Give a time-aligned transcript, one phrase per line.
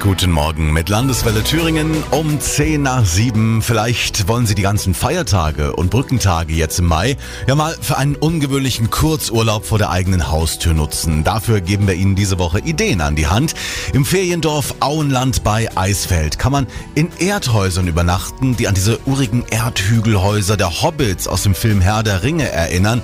[0.00, 3.60] Guten Morgen mit Landeswelle Thüringen um 10 nach 7.
[3.60, 8.16] Vielleicht wollen Sie die ganzen Feiertage und Brückentage jetzt im Mai ja mal für einen
[8.16, 11.22] ungewöhnlichen Kurzurlaub vor der eigenen Haustür nutzen.
[11.22, 13.52] Dafür geben wir Ihnen diese Woche Ideen an die Hand.
[13.92, 20.56] Im Feriendorf Auenland bei Eisfeld kann man in Erdhäusern übernachten, die an diese urigen Erdhügelhäuser
[20.56, 23.02] der Hobbits aus dem Film Herr der Ringe erinnern.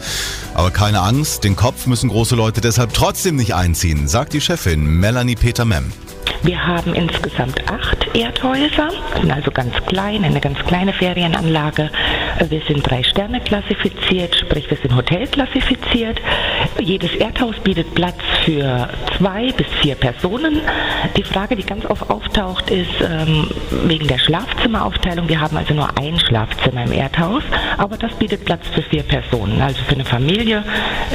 [0.55, 4.87] Aber keine Angst, den Kopf müssen große Leute deshalb trotzdem nicht einziehen, sagt die Chefin
[4.87, 5.93] Melanie Peter-Mem.
[6.43, 8.90] Wir haben insgesamt acht Erdhäuser,
[9.21, 11.90] sind also ganz klein, eine ganz kleine Ferienanlage.
[12.49, 16.21] Wir sind drei Sterne klassifiziert, sprich wir sind Hotel klassifiziert.
[16.79, 20.61] Jedes Erdhaus bietet Platz für zwei bis vier Personen.
[21.17, 23.48] Die Frage, die ganz oft auftaucht, ist ähm,
[23.87, 25.29] wegen der Schlafzimmeraufteilung.
[25.29, 27.43] Wir haben also nur ein Schlafzimmer im Erdhaus,
[27.79, 29.61] aber das bietet Platz für vier Personen.
[29.61, 30.64] Also für eine Familie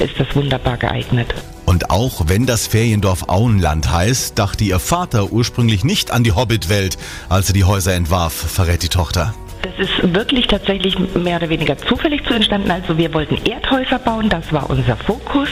[0.04, 1.34] ist das wunderbar geeignet.
[1.72, 6.98] Und auch wenn das Feriendorf Auenland heißt, dachte ihr Vater ursprünglich nicht an die Hobbitwelt,
[7.30, 9.34] als er die Häuser entwarf, verrät die Tochter.
[9.62, 12.72] Das ist wirklich tatsächlich mehr oder weniger zufällig zu entstanden.
[12.72, 15.50] Also wir wollten Erdhäuser bauen, das war unser Fokus.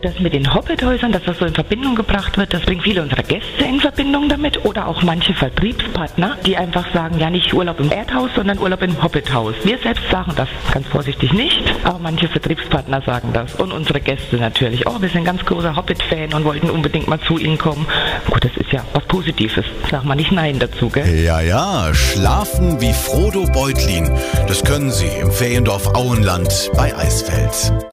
[0.00, 3.22] Das mit den Hobbithäusern, dass das so in Verbindung gebracht wird, das bringt viele unserer
[3.22, 7.92] Gäste in Verbindung damit oder auch manche Vertriebspartner, die einfach sagen, ja nicht Urlaub im
[7.92, 9.54] Erdhaus, sondern Urlaub im Hobbithaus.
[9.64, 14.36] Wir selbst sagen das ganz vorsichtig nicht, aber manche Vertriebspartner sagen das und unsere Gäste
[14.36, 14.86] natürlich.
[14.86, 17.86] Oh, wir sind ganz großer Hobbit-Fan und wollten unbedingt mal zu ihnen kommen.
[18.30, 19.64] Gut, das ist ja was Positives.
[19.90, 21.06] Sag mal nicht Nein dazu, gell?
[21.22, 24.10] Ja, ja, schlafen wie Frodo Beutlin.
[24.46, 27.88] Das können Sie im Feriendorf Auenland bei Eisfeld.